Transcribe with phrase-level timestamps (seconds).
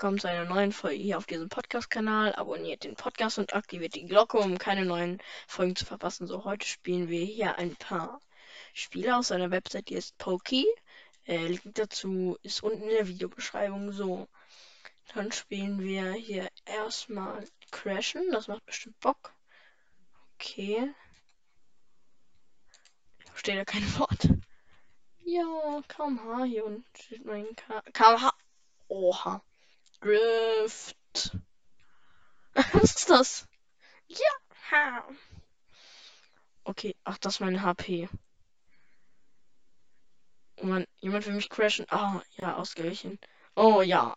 [0.00, 2.34] willkommen zu einer neuen Folge hier auf diesem Podcast-Kanal.
[2.34, 6.26] Abonniert den Podcast und aktiviert die Glocke, um keine neuen Folgen zu verpassen.
[6.26, 8.18] So, heute spielen wir hier ein paar
[8.72, 10.64] Spiele aus einer Website, die ist Pokey.
[11.26, 13.92] Äh, Link dazu ist unten in der Videobeschreibung.
[13.92, 14.26] So,
[15.12, 18.30] dann spielen wir hier erstmal Crashen.
[18.32, 19.34] Das macht bestimmt Bock.
[20.36, 20.94] Okay.
[23.18, 24.30] Ich verstehe da kein Wort.
[25.26, 28.32] Ja, KMH hier unten steht mein K KMH.
[28.88, 29.42] Oha.
[30.00, 30.96] Drift.
[32.54, 33.48] Was ist das?
[34.08, 35.04] Ja.
[36.64, 38.08] Okay, ach, das ist mein HP.
[40.56, 41.86] Oh Mann, jemand will mich crashen.
[41.90, 43.18] Ah, ja, ausgewichen.
[43.56, 44.16] Oh ja.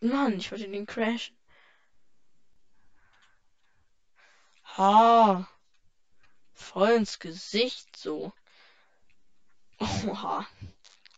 [0.00, 1.36] Mann, ich wollte den crashen.
[4.76, 5.48] Ha.
[6.52, 8.32] Voll ins Gesicht so.
[9.78, 10.46] Oha.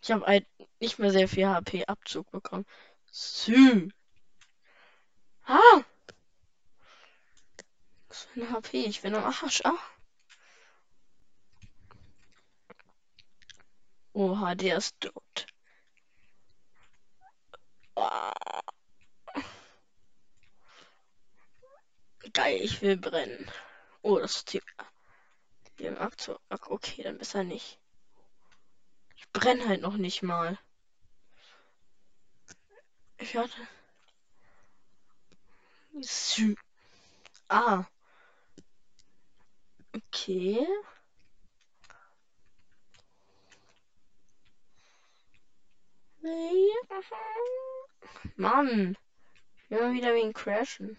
[0.03, 0.47] Ich habe halt
[0.81, 2.67] nicht mehr sehr viel HP-Abzug bekommen.
[3.11, 3.91] Sü.
[5.47, 5.85] Ah.
[8.09, 8.85] Was für ein HP?
[8.87, 9.63] Ich bin am Arsch.
[9.65, 9.79] Ah.
[14.13, 15.47] Oha, der ist tot.
[17.97, 18.33] Ah.
[22.33, 23.51] Geil, ich will brennen.
[24.03, 24.63] Oh, das ist die.
[25.79, 26.41] Dem Abzug.
[26.51, 27.79] Okay, dann besser nicht.
[29.17, 30.59] Ich brenne halt noch nicht mal.
[33.19, 33.69] Ich hatte.
[37.49, 37.87] Ah.
[39.95, 40.67] Okay.
[48.37, 48.97] Mann.
[49.65, 50.99] Ich will mal wieder wegen crashen.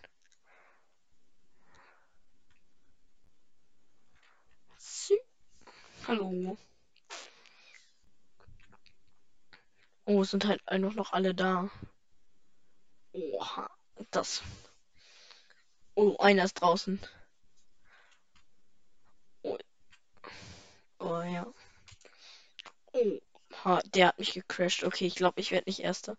[6.07, 6.57] Hallo.
[10.05, 11.69] Oh, sind halt einfach noch alle da.
[13.11, 13.69] Oha,
[14.11, 14.41] das.
[15.97, 16.99] Oh, einer ist draußen.
[19.41, 19.57] Oh,
[20.99, 21.47] oh ja.
[22.93, 24.83] Oh, der hat mich gecrashed.
[24.83, 26.15] Okay, ich glaube, ich werde nicht Erster.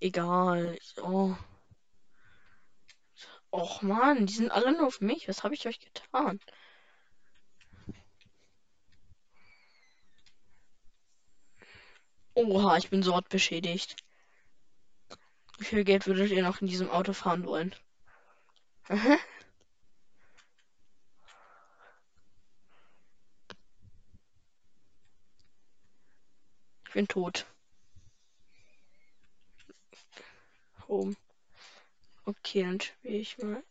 [0.00, 0.78] Egal.
[1.02, 1.34] Oh.
[3.50, 5.28] Och man, die sind alle nur auf mich.
[5.28, 6.40] Was habe ich euch getan?
[12.34, 13.96] Oha, ich bin so hart beschädigt.
[15.58, 17.74] Wie viel Geld würdet ihr noch in diesem Auto fahren wollen?
[26.92, 27.46] Ich bin tot.
[30.88, 31.16] Home.
[32.26, 33.62] Okay, dann spiele ich mal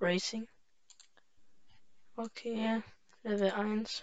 [0.00, 0.48] Racing.
[2.16, 2.82] Okay,
[3.22, 4.02] Level 1.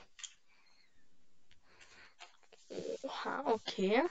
[3.03, 4.03] Oha, okay.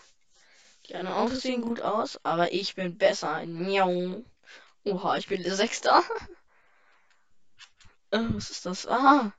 [0.86, 3.46] Die anderen Autos sehen gut aus, aber ich bin besser.
[3.46, 4.22] Miau.
[4.84, 6.02] Oha, ich bin Sechster.
[8.10, 8.86] äh, was ist das?
[8.86, 9.32] Ah.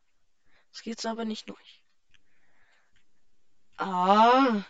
[0.71, 1.83] Das geht's aber nicht durch.
[3.77, 4.63] Ah.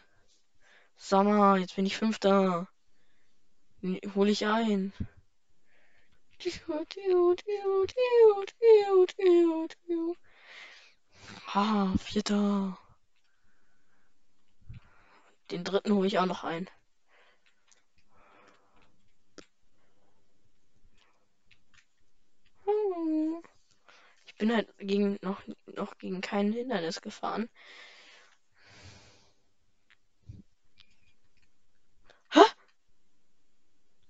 [0.97, 2.67] Sommer, jetzt bin ich Fünfter.
[4.15, 4.93] Hol ich ein.
[11.53, 12.77] Ah, Vierter.
[15.51, 16.69] Den dritten hole ich auch noch ein.
[24.25, 27.49] Ich bin halt gegen noch, noch gegen kein Hindernis gefahren.
[32.31, 32.41] Hä?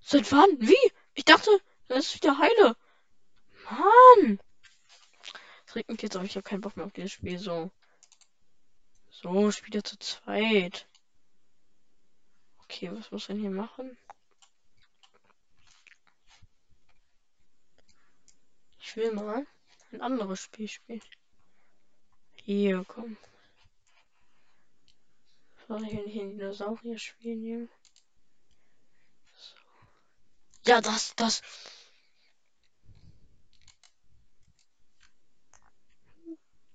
[0.00, 0.60] Seit wann?
[0.60, 0.92] Wie?
[1.14, 1.50] Ich dachte,
[1.88, 2.76] das ist wieder heile.
[3.64, 4.40] Mann!
[5.66, 6.24] Das regt mich jetzt auf.
[6.24, 7.38] Ich habe keinen Bock mehr auf dieses Spiel.
[7.38, 7.70] So.
[9.10, 10.86] So, spielt er zu zweit.
[12.64, 13.96] Okay, was muss denn hier machen?
[18.88, 19.44] Ich will mal
[19.90, 21.02] ein anderes Spiel spielen.
[22.36, 23.16] Hier, komm.
[25.66, 27.68] Soll ich hier ein Dinosaurier spielen hier?
[29.34, 29.56] So.
[30.66, 31.42] Ja, das, das.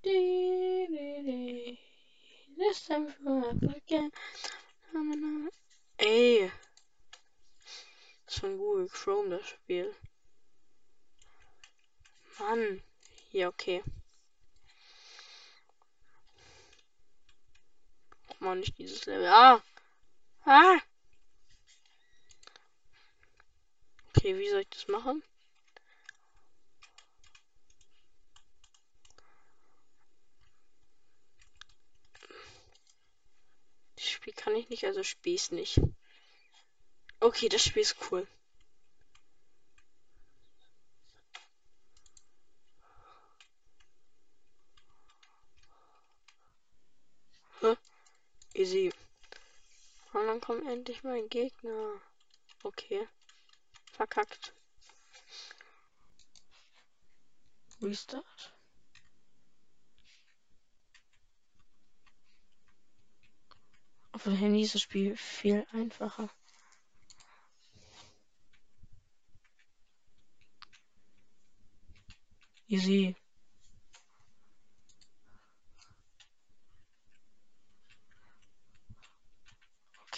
[0.03, 1.77] This
[2.87, 4.11] time forever again.
[5.97, 6.51] Ey.
[8.25, 9.95] Das ist von Google Chrome das Spiel.
[12.41, 12.81] Mann.
[13.31, 13.83] Ja, okay.
[18.39, 19.27] Mann, nicht dieses Level.
[19.27, 19.61] Ah!
[20.45, 20.79] Ah!
[24.09, 25.21] Okay, wie soll ich das machen?
[33.95, 35.79] Das Spiel kann ich nicht, also spiel's nicht.
[37.19, 38.27] Okay, das Spiel ist cool.
[47.61, 47.75] Huh?
[48.55, 48.91] Easy.
[50.21, 51.99] Und dann kommt endlich mein Gegner.
[52.61, 53.07] Okay.
[53.91, 54.53] Verkackt.
[57.81, 58.53] Restart.
[64.11, 66.29] Auf dem Handy ist das Spiel viel einfacher.
[72.67, 73.15] Easy.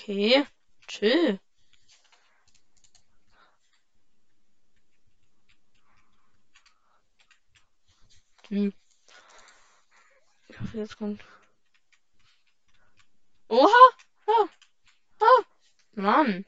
[0.03, 0.45] Okay.
[0.85, 1.39] Chill.
[8.49, 8.73] Hm.
[10.49, 11.23] Ich hoffe, jetzt kommt.
[13.47, 13.69] Oha!
[14.27, 14.49] Ah!
[15.21, 15.43] Ah!
[15.93, 16.43] Mann!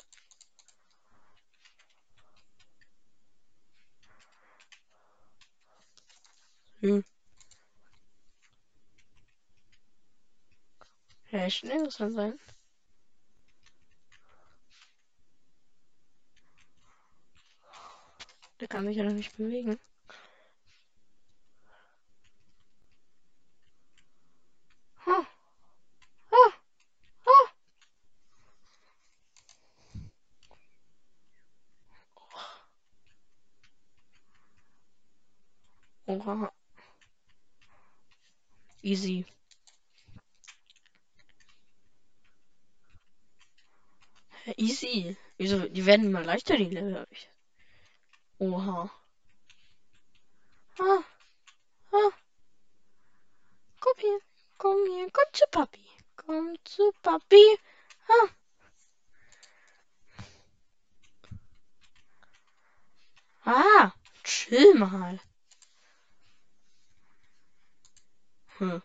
[6.81, 7.05] Hm.
[11.31, 12.37] Ja, schnell muss sein.
[18.59, 19.79] Der kann sich ja noch nicht bewegen.
[25.05, 25.25] Ha.
[26.31, 26.53] Ha.
[27.25, 27.55] Ha.
[36.07, 36.51] Oha.
[38.83, 39.25] Easy.
[44.57, 45.17] Easy.
[45.37, 45.67] Wieso?
[45.67, 47.29] Die werden immer leichter, die Level, hab ich.
[48.39, 48.89] Oha.
[50.79, 51.03] Ah.
[51.91, 52.11] Ah.
[53.79, 54.19] Komm hier.
[54.57, 55.09] Komm hier.
[55.11, 55.85] Komm zu Papi.
[56.17, 57.57] Komm zu Papi.
[58.07, 58.29] Ah.
[63.45, 63.93] Ah.
[64.23, 65.19] Chill mal.
[68.57, 68.81] Hm.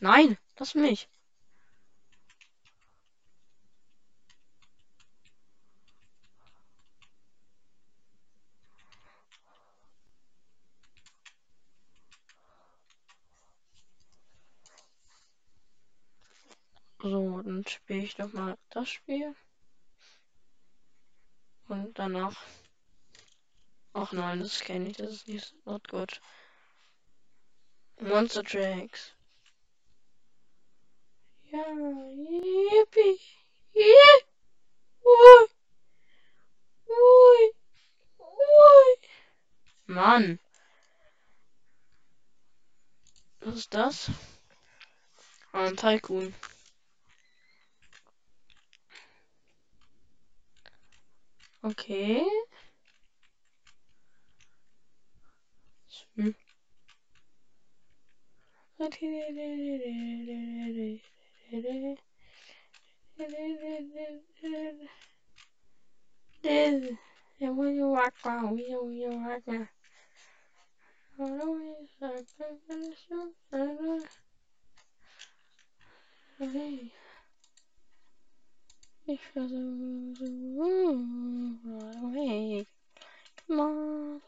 [0.00, 1.08] Nein, lass mich.
[17.02, 19.34] So, dann spiele ich noch mal das Spiel.
[21.66, 22.36] Und danach.
[23.92, 26.20] Ach nein, das kenne ich, das ist nicht not gut.
[27.98, 29.14] Monster Tracks.
[31.50, 31.66] Ja,
[32.70, 33.20] yippie.
[33.74, 34.18] Yeah.
[35.04, 35.48] Ui.
[36.88, 37.52] Ui.
[38.20, 39.08] Ui.
[39.86, 40.38] Mann.
[43.40, 44.10] Was ist das?
[45.52, 46.32] Ah, ein Tycoon.
[51.64, 52.26] Okay.
[56.16, 56.34] Hm.
[66.42, 66.98] Did
[67.40, 69.54] and when you walk by, we know when you walk by.
[69.54, 69.68] I
[71.18, 73.32] don't know if I can finish up.
[83.60, 84.22] On.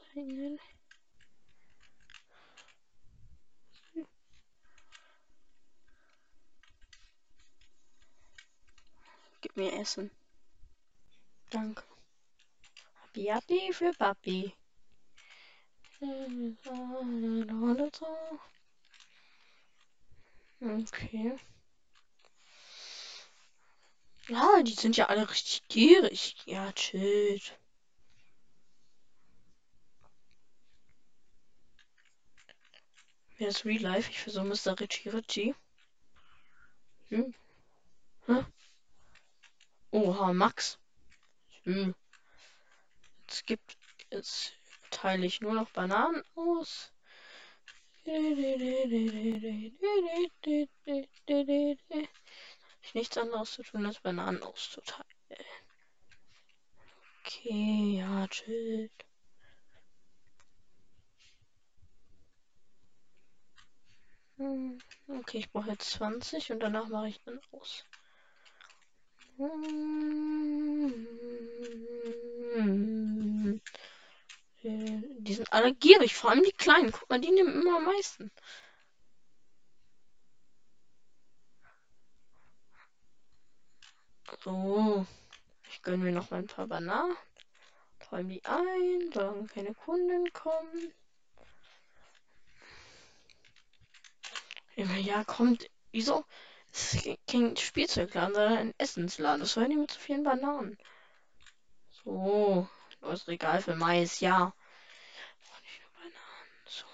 [9.41, 10.11] Gib mir Essen.
[11.51, 11.85] Danke.
[13.01, 14.55] Happy, happy für Papi.
[20.63, 21.39] Okay.
[24.29, 26.37] Ja, die sind ja alle richtig gierig.
[26.47, 27.41] Ja, chill.
[33.47, 34.11] Ist Real Life?
[34.11, 34.81] Ich versuche Mr.
[34.81, 35.55] Richie Richie.
[37.09, 37.35] Hm.
[38.27, 38.45] Hä?
[39.91, 40.79] Oha, Max.
[41.65, 41.95] Hm.
[43.29, 43.77] Es gibt.
[44.11, 44.55] Jetzt
[44.91, 46.93] teile ich nur noch Bananen aus.
[52.83, 55.05] Ich nichts anderes zu tun, als Bananen auszuteilen.
[57.21, 58.91] Okay, ja, chill.
[64.39, 67.85] Okay, ich brauche jetzt 20 und danach mache ich dann aus.
[69.37, 70.05] Hm.
[74.65, 76.91] Die sind alle gierig, vor allem die kleinen.
[76.93, 78.31] Guck mal, die nehmen immer am meisten.
[84.43, 85.07] So.
[85.71, 87.17] Ich gönne mir noch mal ein paar Bananen.
[88.13, 90.93] Räume die ein, solange keine Kunden kommen.
[94.77, 95.71] Ja, kommt.
[95.93, 96.25] Wieso?
[96.73, 99.41] Es ist kein Spielzeugladen, sondern ein Essensladen.
[99.41, 100.77] Das war nicht mit so vielen Bananen.
[101.91, 102.69] So.
[103.01, 104.53] Neues Regal für Mais, ja.
[106.67, 106.87] So.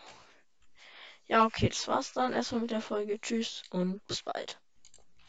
[1.27, 3.21] Ja, okay, das war's dann erstmal mit der Folge.
[3.21, 4.61] Tschüss und bis bald.